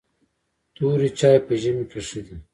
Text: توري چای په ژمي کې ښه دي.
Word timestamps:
توري 0.75 1.09
چای 1.19 1.37
په 1.45 1.53
ژمي 1.61 1.85
کې 1.91 1.99
ښه 2.07 2.19
دي. 2.25 2.35